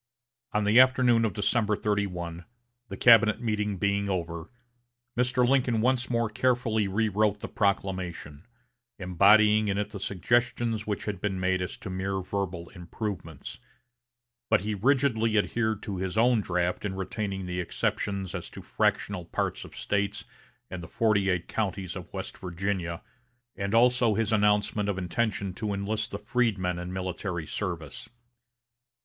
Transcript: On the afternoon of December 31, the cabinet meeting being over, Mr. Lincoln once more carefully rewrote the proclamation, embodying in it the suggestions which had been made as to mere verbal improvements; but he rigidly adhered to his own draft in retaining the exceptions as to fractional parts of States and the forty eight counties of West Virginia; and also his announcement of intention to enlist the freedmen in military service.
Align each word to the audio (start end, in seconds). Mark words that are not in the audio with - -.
On 0.53 0.63
the 0.63 0.79
afternoon 0.79 1.25
of 1.25 1.33
December 1.35 1.75
31, 1.75 2.45
the 2.89 2.97
cabinet 2.97 3.39
meeting 3.39 3.77
being 3.77 4.09
over, 4.09 4.49
Mr. 5.15 5.47
Lincoln 5.47 5.79
once 5.79 6.09
more 6.09 6.27
carefully 6.27 6.87
rewrote 6.87 7.41
the 7.41 7.47
proclamation, 7.47 8.47
embodying 8.97 9.67
in 9.67 9.77
it 9.77 9.91
the 9.91 9.99
suggestions 9.99 10.87
which 10.87 11.05
had 11.05 11.21
been 11.21 11.39
made 11.39 11.61
as 11.61 11.77
to 11.77 11.91
mere 11.91 12.19
verbal 12.19 12.69
improvements; 12.69 13.59
but 14.49 14.61
he 14.61 14.73
rigidly 14.73 15.37
adhered 15.37 15.83
to 15.83 15.97
his 15.97 16.17
own 16.17 16.41
draft 16.41 16.83
in 16.83 16.95
retaining 16.95 17.45
the 17.45 17.59
exceptions 17.59 18.33
as 18.33 18.49
to 18.49 18.63
fractional 18.63 19.25
parts 19.25 19.63
of 19.63 19.77
States 19.77 20.25
and 20.71 20.81
the 20.81 20.87
forty 20.87 21.29
eight 21.29 21.47
counties 21.47 21.95
of 21.95 22.11
West 22.11 22.39
Virginia; 22.39 23.03
and 23.55 23.75
also 23.75 24.15
his 24.15 24.33
announcement 24.33 24.89
of 24.89 24.97
intention 24.97 25.53
to 25.53 25.71
enlist 25.71 26.09
the 26.09 26.17
freedmen 26.17 26.79
in 26.79 26.91
military 26.91 27.45
service. 27.45 28.09